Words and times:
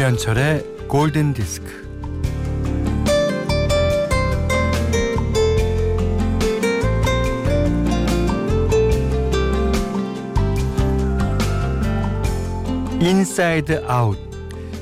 김현철의 0.00 0.64
골든 0.88 1.34
디스크. 1.34 1.68
Inside 12.98 13.84
out. 13.86 14.18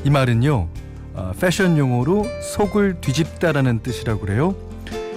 이 0.05 0.11
말은요. 0.11 0.69
어, 1.15 1.33
패션 1.41 1.77
용어로 1.77 2.25
속을 2.55 3.01
뒤집다라는 3.01 3.83
뜻이라고 3.83 4.21
그래요. 4.21 4.55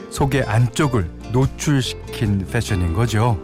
속의 0.10 0.46
안쪽을 0.46 1.08
노출시킨 1.32 2.48
패션인 2.48 2.94
거죠. 2.94 3.40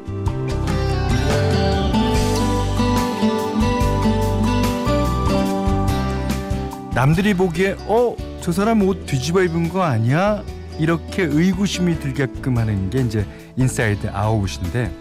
남들이 6.98 7.36
보기에 7.36 7.76
어, 7.86 8.16
저 8.42 8.52
사람 8.52 8.82
옷 8.82 9.06
뒤집어 9.06 9.44
입은 9.44 9.70
거 9.70 9.84
아니야? 9.84 10.42
이렇게 10.80 11.22
의구심이 11.22 12.00
들게끔 12.00 12.58
하는 12.58 12.90
게 12.90 13.02
이제 13.02 13.24
inside 13.56 14.10
out인데 14.12 14.92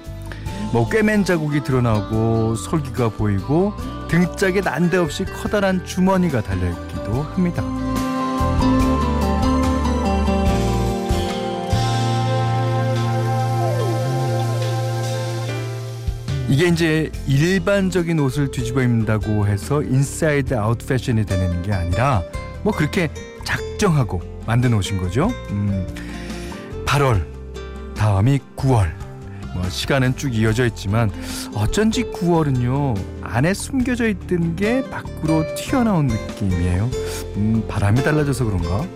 뭐 0.74 0.86
꿰맨 0.90 1.24
자국이 1.24 1.64
드러나고 1.64 2.54
솔기가 2.54 3.08
보이고 3.08 3.72
등짝에 4.10 4.60
난데없이 4.60 5.24
커다란 5.24 5.86
주머니가 5.86 6.42
달려있기도 6.42 7.22
합니다. 7.22 7.62
이게 16.56 16.68
이제 16.68 17.10
일반적인 17.26 18.18
옷을 18.18 18.50
뒤집어 18.50 18.80
입는다고 18.80 19.46
해서 19.46 19.82
inside 19.82 20.56
out 20.56 20.78
패션이 20.78 21.26
되는 21.26 21.60
게 21.60 21.74
아니라 21.74 22.22
뭐 22.62 22.72
그렇게 22.72 23.10
작정하고 23.44 24.22
만든 24.46 24.72
옷인 24.72 24.96
거죠. 24.96 25.30
음, 25.50 25.86
8월 26.86 27.26
다음이 27.94 28.40
9월 28.56 28.90
뭐 29.52 29.68
시간은 29.68 30.16
쭉 30.16 30.34
이어져 30.34 30.64
있지만 30.68 31.10
어쩐지 31.54 32.04
9월은요 32.04 32.98
안에 33.20 33.52
숨겨져 33.52 34.08
있던 34.08 34.56
게 34.56 34.82
밖으로 34.88 35.44
튀어나온 35.56 36.06
느낌이에요. 36.06 36.88
음, 37.36 37.64
바람이 37.68 38.02
달라져서 38.02 38.46
그런가? 38.46 38.86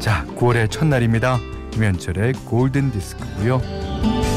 자, 0.00 0.26
9월의 0.36 0.70
첫날입니다. 0.70 1.38
김현철의 1.70 2.34
골든 2.44 2.92
디스크고요. 2.92 4.29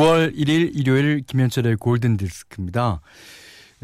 9월 0.00 0.34
1일 0.34 0.70
일요일 0.74 1.20
김현철의 1.26 1.76
골든 1.76 2.16
디스크입니다. 2.16 3.02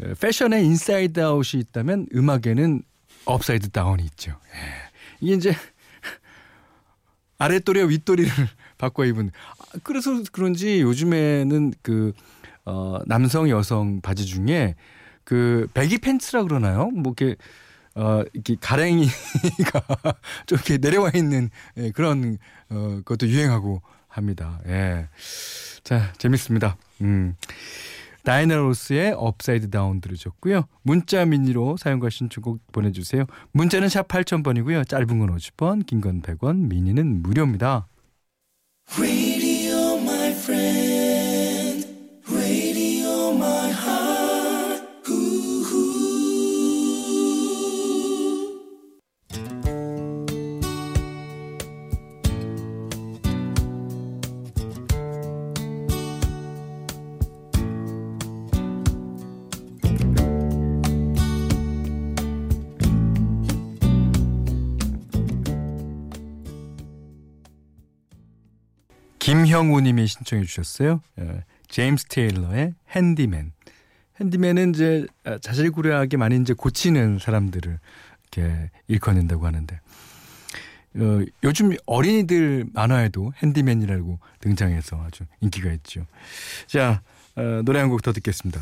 어, 0.01 0.13
패션에 0.19 0.63
inside 0.63 1.23
out이 1.23 1.61
있다면 1.61 2.07
음악에는 2.11 2.81
upside 3.25 3.69
down이 3.69 4.03
있죠. 4.05 4.31
예. 4.31 4.89
이게 5.21 5.33
이제 5.35 5.53
아랫도리와 7.37 7.85
윗도리를 7.85 8.31
바꿔 8.79 9.05
입은 9.05 9.29
아, 9.59 9.77
그래서 9.83 10.23
그런지 10.31 10.81
요즘에는 10.81 11.73
그 11.83 12.13
어, 12.65 12.97
남성 13.05 13.47
여성 13.51 14.01
바지 14.01 14.25
중에 14.25 14.73
그 15.23 15.67
baggy 15.75 15.99
pants라 15.99 16.41
그러나요? 16.41 16.89
뭐 16.89 17.13
이렇게 17.15 17.35
어 17.93 18.23
이렇게 18.33 18.55
가랭이가 18.59 19.11
좀 20.47 20.57
이렇게 20.57 20.77
내려와 20.79 21.11
있는 21.13 21.51
예, 21.77 21.91
그런 21.91 22.39
어 22.69 23.01
것도 23.05 23.27
유행하고 23.27 23.83
합니다. 24.17 24.59
예. 24.67 25.07
자, 25.83 26.11
재밌습니다. 26.17 26.77
음. 27.01 27.35
다이애나 28.23 28.55
로스의 28.55 29.13
Upside 29.13 29.69
Down 29.69 30.01
들으셨고요. 30.01 30.67
문자 30.83 31.23
미니로 31.23 31.77
사연과 31.77 32.09
신청곡 32.09 32.59
보내주세요. 32.73 33.25
문자는 33.53 33.87
샵 33.87 34.07
8000번이고요. 34.09 34.85
짧은 34.87 35.07
건 35.19 35.33
50원, 35.37 35.85
긴 35.85 36.01
건 36.01 36.21
100원, 36.21 36.67
미니는 36.67 37.21
무료입니다. 37.21 37.87
김형우 69.27 69.81
님이 69.81 70.07
신청해 70.07 70.45
주셨어요. 70.45 71.01
예, 71.19 71.43
제임스 71.67 72.05
테일러의 72.05 72.75
핸디맨. 72.95 73.51
핸디맨은 74.21 74.69
이제 74.73 75.05
아, 75.25 75.37
자질구레하게 75.37 76.15
많이 76.15 76.37
이제 76.37 76.53
고치는 76.53 77.19
사람들을 77.19 77.77
이렇게 78.31 78.71
일컫는다고 78.87 79.45
하는데 79.45 79.81
어, 80.95 81.21
요즘 81.43 81.73
어린이들 81.85 82.67
만화에도 82.73 83.33
핸디맨이라고 83.43 84.17
등장해서 84.39 85.03
아주 85.05 85.25
인기가 85.41 85.73
있죠. 85.73 86.05
자, 86.67 87.01
어, 87.35 87.61
노래 87.65 87.79
한 87.81 87.89
곡 87.89 88.01
더 88.03 88.13
듣겠습니다. 88.13 88.61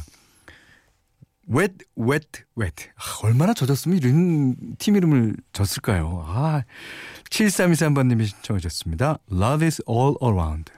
Wet, 1.97 2.43
wet. 2.57 2.89
아, 2.95 3.19
얼마나 3.23 3.53
젖었으면 3.53 3.97
이런 3.97 4.55
팀 4.77 4.95
이름을 4.95 5.35
졌을까요? 5.53 6.23
아, 6.27 6.63
7323번님이 7.29 8.25
신청하셨습니다. 8.27 9.19
Love 9.31 9.65
is 9.65 9.81
all 9.89 10.15
around. 10.23 10.71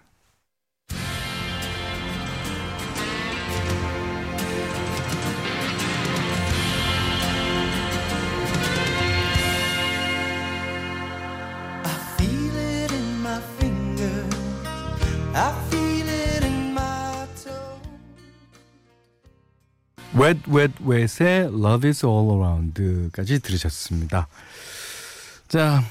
Wet, 20.27 20.51
wet, 20.51 20.73
wet의 20.83 21.45
Love 21.45 21.88
is 21.88 22.05
all 22.05 22.29
around까지 22.29 23.39
들으셨습니다. 23.39 24.27
자, 25.47 25.81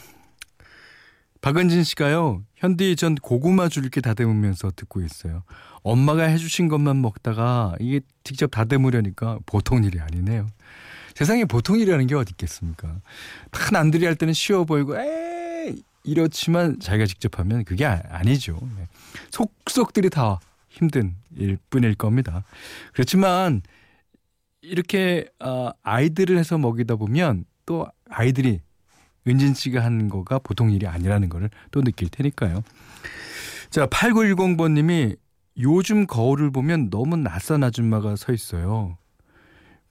박은진 1.41 1.85
씨가요, 1.85 2.43
현디 2.57 2.97
전 2.97 3.15
고구마 3.15 3.71
줄게 3.71 4.03
다듬으면서 4.03 4.73
듣고 4.77 5.01
있어요. 5.01 5.43
엄마가 5.83 6.25
해주신 6.25 6.69
것만 6.69 7.01
먹다가 7.01 7.77
이게 7.81 8.01
직접 8.25 8.51
다듬으려니까 8.51 9.39
보통 9.47 9.85
일이 9.85 10.01
아니네요. 10.01 10.47
세상에 11.15 11.47
보통 11.47 11.79
일이라는 11.79 12.07
게 12.07 12.15
어디 12.15 12.33
있겠습니까? 12.33 12.95
다 13.51 13.71
남들이 13.73 14.05
할 14.05 14.17
때는 14.17 14.35
쉬워 14.35 14.67
보이고, 14.67 14.99
에 14.99 15.75
이렇지만 16.05 16.79
자기가 16.79 17.07
직접 17.07 17.39
하면 17.39 17.65
그게 17.65 17.87
아, 17.87 18.03
아니죠. 18.11 18.59
네. 18.77 18.87
속속들이 19.31 20.11
다 20.11 20.41
힘든 20.69 21.17
일 21.39 21.57
뿐일 21.71 21.95
겁니다. 21.95 22.45
그렇지만 22.93 23.63
이렇게 24.63 25.29
어, 25.41 25.71
아이들을 25.83 26.37
해서 26.39 26.59
먹이다 26.59 26.97
보면 26.97 27.45
또 27.67 27.87
아이들이 28.09 28.61
은진 29.27 29.55
씨가 29.55 29.85
한 29.85 30.09
거가 30.09 30.39
보통 30.39 30.71
일이 30.71 30.87
아니라는 30.87 31.29
거를 31.29 31.51
또 31.71 31.83
느낄 31.83 32.09
테니까요. 32.09 32.63
자, 33.71 33.87
8910번 33.87 34.73
님이 34.73 35.17
요즘 35.59 36.07
거울을 36.07 36.51
보면 36.51 36.91
너무 36.91 37.17
낯선 37.17 37.65
아줌마가 37.65 38.17
서 38.17 38.33
있어요. 38.33 38.99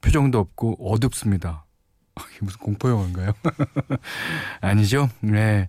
표정도 0.01 0.39
없고 0.39 0.77
어둡습니다. 0.79 1.65
이게 2.31 2.39
무슨 2.41 2.59
공포 2.59 2.89
영화인가요? 2.89 3.33
아니죠. 4.61 5.09
네. 5.21 5.67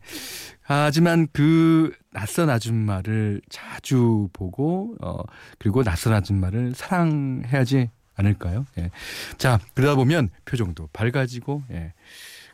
하지만 0.60 1.26
그 1.32 1.92
낯선 2.12 2.50
아줌마를 2.50 3.40
자주 3.48 4.28
보고 4.32 4.94
어 5.00 5.18
그리고 5.58 5.82
낯선 5.82 6.12
아줌마를 6.12 6.74
사랑해야지 6.74 7.90
않을까요? 8.16 8.66
예. 8.78 8.90
자, 9.38 9.60
그러다 9.74 9.94
보면 9.94 10.30
표정도 10.44 10.88
밝아지고 10.92 11.62
예. 11.70 11.92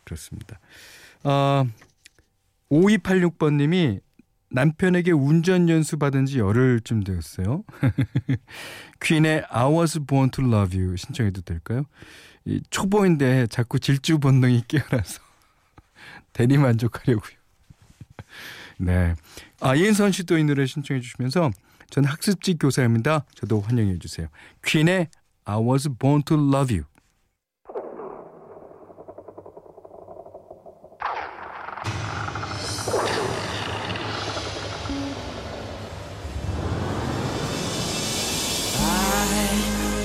그렇습니다. 0.05 0.59
어 1.25 1.65
5286번 2.71 3.55
님이 3.55 4.01
남편에게 4.51 5.13
운전 5.13 5.69
연수 5.69 5.99
받은 5.99 6.27
지 6.27 6.39
열흘쯤 6.39 7.05
되었어요. 7.05 7.65
퀸의 9.01 9.45
I 9.49 9.73
was 9.73 9.99
born 10.07 10.31
to 10.31 10.45
love 10.45 10.79
you 10.79 10.97
신청해도 10.97 11.43
될까요? 11.43 11.85
이 12.45 12.61
초보인데 12.71 13.47
자꾸 13.47 13.79
질주 13.79 14.19
본능이 14.19 14.65
깨어나서 14.69 15.21
대리 16.33 16.59
만족하려고요. 16.59 17.37
네. 18.79 19.15
아, 19.61 19.75
이은선 19.75 20.13
씨도 20.13 20.39
이 20.39 20.45
노래 20.45 20.67
신청해 20.67 21.01
주시면서 21.01 21.51
전 21.89 22.05
학습지 22.05 22.55
교사입니다. 22.55 23.25
저도 23.35 23.61
환영해 23.61 23.99
주세요. 23.99 24.29
퀸의 24.65 25.09
I 25.46 25.58
was 25.58 25.88
born 25.88 26.24
to 26.24 26.36
love 26.36 26.72
you. 26.72 26.86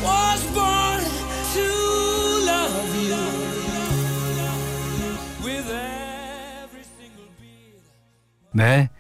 was 0.03 0.43
born 0.55 1.01
to 1.55 1.67
love 2.47 2.95
you 2.97 3.23
with 5.45 5.69
every 5.71 6.85
single 6.85 7.29
beat. 7.39 7.83
네. 8.55 8.91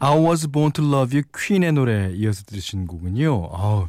I 0.00 0.18
was 0.18 0.46
born 0.46 0.72
to 0.72 0.82
love 0.84 1.16
you 1.16 1.22
퀸의 1.34 1.72
노래 1.72 2.10
이어서 2.12 2.42
들으신 2.44 2.86
곡은요. 2.86 3.50
아우, 3.52 3.88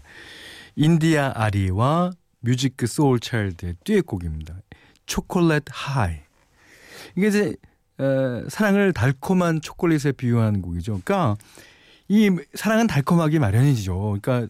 인디아 0.80 1.32
아리와 1.36 2.12
뮤직 2.40 2.74
소울 2.86 3.20
차일드의 3.20 3.74
듀엣곡입니다. 3.84 4.54
Chocolate 5.04 5.64
High. 5.68 6.16
이게 7.16 7.28
이제 7.28 7.54
어, 7.98 8.48
사랑을 8.48 8.94
달콤한 8.94 9.60
초콜릿에 9.60 10.12
비유한 10.12 10.62
곡이죠. 10.62 11.02
그러니까 11.04 11.36
이 12.08 12.30
사랑은 12.54 12.86
달콤하기 12.86 13.38
마련이죠. 13.38 14.16
그러니까 14.22 14.48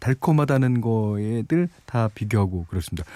달콤하다는 0.00 0.80
거에 0.80 1.42
들 1.42 1.68
다 1.86 2.08
비교하고 2.08 2.64
그렇습니다. 2.64 3.08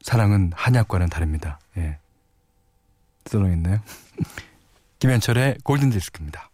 사랑은 0.00 0.52
한약과는 0.54 1.08
다릅니다. 1.08 1.58
예. 1.76 1.98
써놓있나요? 3.26 3.80
김현철의 5.00 5.58
골든 5.64 5.90
디스크입니다. 5.90 6.50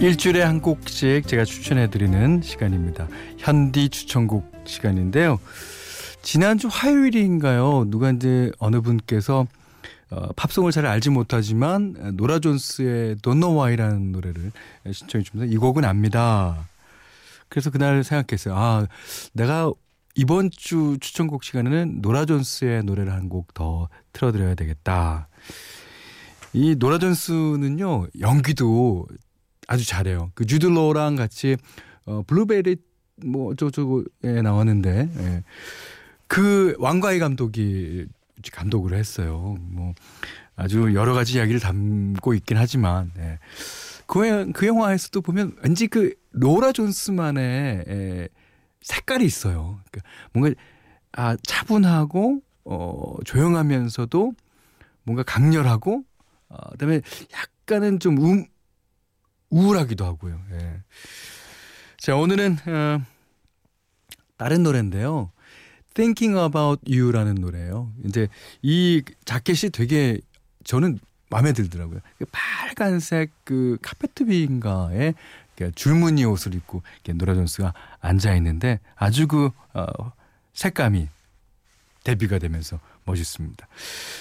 일주일에 0.00 0.42
한 0.42 0.60
곡씩 0.60 1.26
제가 1.26 1.44
추천해드리는 1.44 2.42
시간입니다. 2.42 3.08
현디 3.38 3.88
추천곡 3.88 4.52
시간인데요. 4.66 5.40
지난주 6.22 6.68
화요일인가요? 6.70 7.86
누가 7.88 8.10
이제 8.10 8.52
어느 8.58 8.80
분께서 8.82 9.46
어, 10.10 10.32
팝송을 10.36 10.70
잘 10.70 10.86
알지 10.86 11.10
못하지만 11.10 12.12
노라 12.14 12.38
존스의 12.40 13.16
Don't 13.16 13.40
Know 13.40 13.58
Why라는 13.58 14.12
노래를 14.12 14.52
신청해 14.92 15.24
주면서 15.24 15.52
이 15.52 15.56
곡은 15.56 15.84
압니다. 15.84 16.68
그래서 17.48 17.70
그날 17.70 18.04
생각했어요. 18.04 18.54
아, 18.54 18.86
내가 19.32 19.72
이번 20.14 20.50
주 20.50 20.98
추천곡 21.00 21.42
시간에는 21.42 22.00
노라 22.02 22.26
존스의 22.26 22.84
노래를 22.84 23.12
한 23.12 23.28
곡 23.28 23.54
더 23.54 23.88
틀어드려야 24.12 24.54
되겠다. 24.54 25.28
이 26.52 26.76
노라 26.78 26.98
존스는요 26.98 28.08
연기도 28.20 29.06
아주 29.66 29.84
잘해요. 29.86 30.30
그 30.34 30.46
주들로랑 30.46 31.16
같이 31.16 31.56
어 32.04 32.22
블루베리 32.26 32.76
뭐 33.24 33.54
저저에 33.54 34.42
나왔는데 34.42 35.08
예. 35.16 35.42
그 36.26 36.74
왕가희 36.78 37.18
감독이 37.18 38.06
감독을 38.52 38.94
했어요. 38.94 39.56
뭐 39.60 39.94
아주 40.54 40.94
여러 40.94 41.14
가지 41.14 41.36
이야기를 41.36 41.60
담고 41.60 42.34
있긴 42.34 42.56
하지만 42.56 43.10
예. 43.18 43.38
그, 44.06 44.28
영- 44.28 44.52
그 44.52 44.66
영화에서도 44.66 45.20
보면 45.20 45.56
왠지 45.62 45.88
그 45.88 46.14
로라 46.30 46.72
존스만의 46.72 47.84
예, 47.88 48.28
색깔이 48.82 49.24
있어요. 49.24 49.80
그러니까 49.90 50.10
뭔가 50.32 50.54
아 51.12 51.36
차분하고 51.42 52.40
어 52.64 53.14
조용하면서도 53.24 54.32
뭔가 55.02 55.22
강렬하고 55.24 56.04
어, 56.48 56.70
그다음에 56.72 57.00
약간은 57.32 57.98
좀 57.98 58.18
음, 58.24 58.44
우울하기도 59.50 60.04
하고요. 60.04 60.40
예. 60.52 60.82
자 61.98 62.16
오늘은 62.16 62.58
어, 62.66 63.02
다른 64.36 64.62
노래인데요. 64.62 65.30
Thinking 65.94 66.38
About 66.38 66.82
You라는 66.90 67.36
노래예요. 67.36 67.92
이제 68.04 68.28
이 68.62 69.02
자켓이 69.24 69.70
되게 69.72 70.18
저는 70.64 70.98
마음에 71.30 71.52
들더라고요. 71.52 72.00
그 72.18 72.26
빨간색 72.30 73.30
그 73.44 73.78
카페트 73.82 74.26
비인가에 74.26 75.14
그 75.56 75.72
줄무늬 75.72 76.24
옷을 76.26 76.54
입고 76.54 76.82
노라 77.14 77.34
존스가 77.34 77.72
앉아 78.00 78.34
있는데 78.36 78.78
아주 78.94 79.26
그 79.26 79.50
어, 79.72 80.12
색감이 80.52 81.08
데뷔가 82.04 82.38
되면서 82.38 82.78
멋있습니다. 83.04 83.66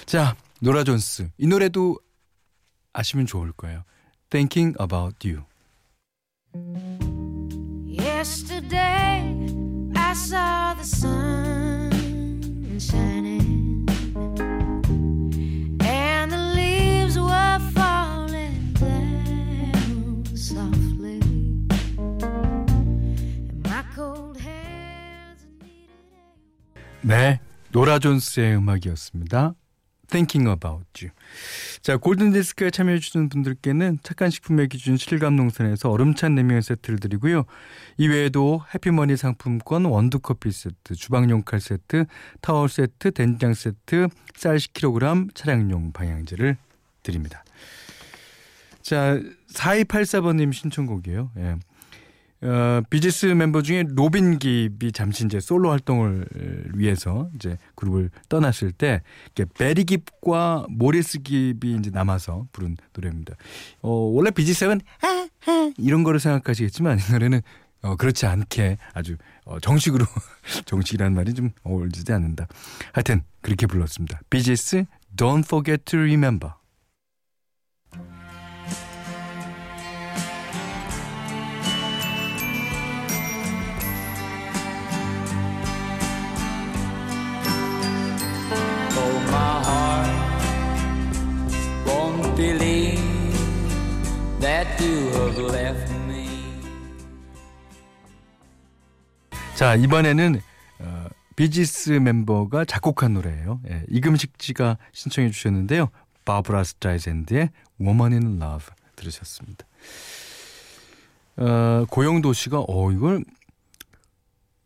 자 0.06 0.36
노라 0.62 0.84
존스 0.86 1.30
이 1.38 1.48
노래도 1.48 2.00
아시면 2.94 3.26
좋을 3.26 3.52
거예요. 3.52 3.84
Thinking 4.36 4.76
About 4.82 5.24
You. 5.24 5.46
Yesterday 7.86 9.32
I 9.96 10.14
saw 10.14 10.74
the 10.74 10.84
sun 10.84 11.90
shining 12.78 13.88
and 15.80 16.32
the 16.34 16.52
leaves 16.54 17.18
were 17.18 17.60
falling 17.74 18.74
down 18.74 20.26
softly 20.36 21.22
and 21.98 23.64
my 23.64 23.86
cold 23.96 24.38
hands 24.38 25.46
needed 25.62 25.96
네, 27.04 27.40
노라 27.72 28.00
존스의 28.00 28.58
음악이었습니다. 28.58 29.56
Thinking 30.10 30.50
About 30.50 30.86
You. 31.02 31.12
자, 31.86 31.98
골든 31.98 32.32
디스크에 32.32 32.72
참여해 32.72 32.98
주시는 32.98 33.30
분들께는 33.30 34.00
착한 34.02 34.32
식품의 34.32 34.70
기준 34.70 34.98
실감 34.98 35.36
농산에서 35.36 35.92
얼음찬 35.92 36.34
냉면 36.34 36.62
세트를 36.62 36.98
드리고요. 36.98 37.44
이외에도 37.98 38.64
해피머니 38.74 39.16
상품권, 39.16 39.86
원두 39.86 40.18
커피 40.18 40.52
세트, 40.52 40.96
주방용 40.96 41.44
칼 41.44 41.62
세트, 41.62 42.06
타월 42.42 42.70
세트, 42.70 43.12
된장 43.12 43.54
세트, 43.54 44.08
쌀 44.34 44.58
10kg, 44.58 45.36
차량용 45.36 45.92
방향제를 45.92 46.58
드립니다. 47.04 47.44
자, 48.82 49.20
4284번님 49.54 50.54
신청곡이에요. 50.54 51.30
예. 51.38 51.56
어, 52.46 52.82
비지스 52.90 53.26
멤버 53.28 53.62
중에 53.64 53.86
로빈 53.88 54.38
깁이 54.38 54.92
잠시 54.94 55.26
이제 55.26 55.40
솔로 55.40 55.72
활동을 55.72 56.28
위해서 56.76 57.28
이제 57.36 57.58
그룹을 57.74 58.12
떠났을 58.30 58.72
때 58.72 59.02
이렇게 59.36 59.52
베리 59.58 59.84
깁과 59.86 60.68
모리스 60.70 61.24
깁이 61.24 61.78
이제 61.80 61.90
남아서 61.92 62.46
부른 62.52 62.78
노래입니다. 62.94 63.34
어, 63.82 63.90
원래 63.90 64.30
비지스는 64.30 64.80
아, 65.02 65.28
아, 65.48 65.72
이런 65.78 66.04
거를 66.04 66.20
생각하시겠지만 66.20 67.00
이 67.00 67.12
노래는 67.12 67.42
어, 67.82 67.96
그렇지 67.96 68.26
않게 68.28 68.78
아주 68.94 69.18
어, 69.46 69.60
정식으로 69.60 70.06
정식이라는 70.66 71.16
말이 71.16 71.34
좀 71.34 71.50
어울리지 71.64 72.12
않는다. 72.14 72.48
하여튼 72.94 73.24
그렇게 73.42 73.66
불렀습니다. 73.66 74.20
비지스 74.30 74.86
Don't 75.18 75.46
Forget 75.46 75.84
to 75.86 76.00
Remember. 76.00 76.54
자 99.66 99.74
이번에는 99.74 100.40
어, 100.78 101.08
비지스 101.36 101.90
멤버가 101.94 102.66
작곡한 102.66 103.16
노래예요. 103.16 103.62
예, 103.68 103.84
이금식 103.90 104.34
씨가 104.38 104.78
신청해 104.92 105.32
주셨는데요. 105.32 105.90
바브라 106.24 106.64
스트라이샌드의 106.64 107.50
Woman 107.82 108.14
in 108.14 108.40
Love 108.40 108.68
들으셨습니다. 108.96 109.66
어, 111.38 111.86
고영도 111.90 112.32
씨가 112.34 112.64
어 112.68 112.92
이걸 112.92 113.26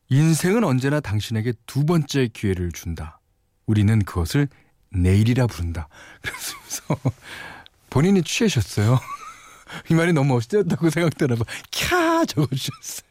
인생은 0.09 0.65
언제나 0.65 0.99
당신에게 0.99 1.53
두 1.65 1.85
번째 1.85 2.27
기회를 2.27 2.73
준다. 2.73 3.21
우리는 3.67 4.03
그것을 4.03 4.49
내일이라 4.89 5.47
부른다. 5.47 5.87
그러면서 6.21 7.15
본인이 7.89 8.21
취하셨어요. 8.21 8.99
이 9.89 9.93
말이 9.93 10.11
너무 10.11 10.33
멋있었다고 10.33 10.89
생각되나 10.89 11.35
봐. 11.35 11.45
캬 11.71 12.27
적어주셨어요. 12.27 13.08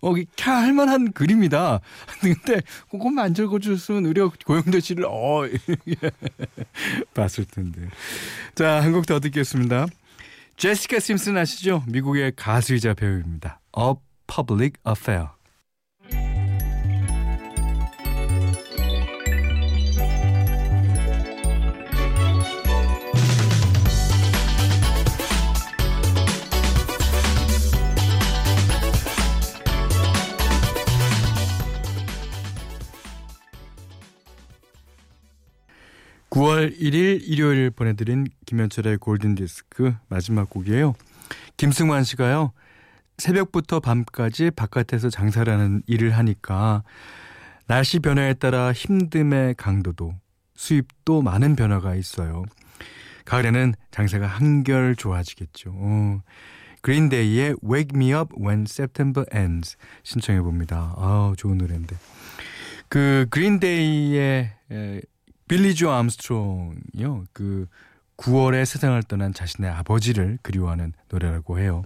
어, 0.00 0.12
캬 0.12 0.26
할만한 0.44 1.12
글입니다. 1.12 1.80
근데 2.20 2.60
그것만 2.90 3.26
안 3.26 3.34
적어주셨으면 3.34 4.06
우리가 4.06 4.30
고영대 4.46 4.80
씨를 4.80 5.04
어 5.06 5.42
봤을 7.14 7.44
텐데. 7.44 7.88
자, 8.54 8.82
한 8.82 8.92
곡 8.92 9.06
더 9.06 9.20
듣겠습니다. 9.20 9.86
제시카 10.56 11.00
심슨 11.00 11.36
아시죠? 11.36 11.82
미국의 11.88 12.32
가수이자 12.36 12.94
배우입니다. 12.94 13.60
A 13.78 13.94
Public 14.26 14.74
Affair. 14.88 15.28
(9월 36.64 36.78
1일) 36.78 37.20
일요일 37.22 37.70
보내드린 37.70 38.26
김현철의 38.46 38.98
골든디스크 38.98 39.94
마지막 40.08 40.48
곡이에요 40.48 40.94
김승환 41.56 42.04
씨가요 42.04 42.52
새벽부터 43.18 43.80
밤까지 43.80 44.50
바깥에서 44.50 45.10
장사를 45.10 45.52
하는 45.52 45.82
일을 45.86 46.16
하니까 46.16 46.82
날씨 47.66 47.98
변화에 47.98 48.34
따라 48.34 48.72
힘듦의 48.72 49.54
강도도 49.56 50.14
수입도 50.56 51.22
많은 51.22 51.56
변화가 51.56 51.94
있어요. 51.94 52.44
가을에는 53.24 53.74
장사가 53.90 54.26
한결 54.26 54.94
좋아지겠죠. 54.96 55.72
어. 55.74 56.20
그린데이의 56.82 57.56
Wake 57.64 57.90
Me 57.94 58.12
Up 58.12 58.34
When 58.38 58.66
September 58.68 59.24
Ends 59.34 59.76
신청해 60.02 60.42
봅니다. 60.42 60.94
아, 60.96 61.32
좋은 61.36 61.56
노래인데. 61.56 61.96
그 62.88 63.26
그린데이의 63.30 64.52
에, 64.70 65.00
빌리 65.48 65.74
조 65.74 65.90
암스트롱이요. 65.90 67.24
그 67.32 67.66
9월에 68.16 68.64
세상을 68.64 69.02
떠난 69.04 69.34
자신의 69.34 69.70
아버지를 69.70 70.38
그리워하는 70.42 70.92
노래라고 71.08 71.58
해요. 71.58 71.82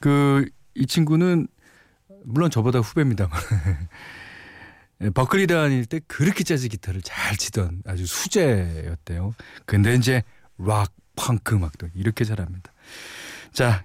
그 0.00 0.48
이 0.74 0.86
친구는 0.86 1.48
물론 2.24 2.50
저보다 2.50 2.80
후배입니다만 2.80 3.38
버클리 5.14 5.46
다닐 5.48 5.84
때 5.84 6.00
그렇게 6.06 6.44
재즈 6.44 6.68
기타를 6.68 7.02
잘 7.02 7.36
치던 7.36 7.82
아주 7.86 8.06
수재였대요. 8.06 9.34
근데 9.66 9.94
이제 9.94 10.22
락, 10.58 10.92
펑크 11.16 11.56
음악도 11.56 11.88
이렇게 11.94 12.24
잘합니다. 12.24 12.72
자, 13.52 13.84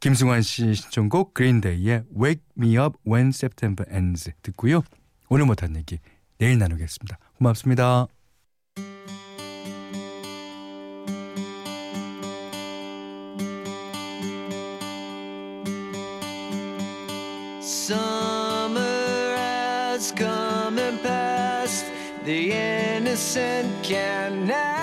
김승환 0.00 0.42
씨 0.42 0.74
신청곡 0.74 1.34
그린데이의 1.34 2.04
Wake 2.20 2.42
Me 2.58 2.76
Up 2.76 2.98
When 3.06 3.28
September 3.28 3.86
Ends 3.94 4.32
듣고요. 4.42 4.82
오늘 5.28 5.46
못한 5.46 5.76
얘기 5.76 5.98
내일 6.38 6.58
나누겠습니다. 6.58 7.18
고맙습니다. 7.36 8.08
person 23.38 23.82
can 23.84 24.46
now. 24.46 24.77